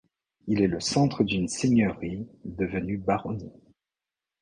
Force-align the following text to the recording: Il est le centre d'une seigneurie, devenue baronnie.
Il 0.47 0.63
est 0.63 0.67
le 0.67 0.79
centre 0.79 1.23
d'une 1.23 1.47
seigneurie, 1.47 2.27
devenue 2.43 2.97
baronnie. 2.97 3.53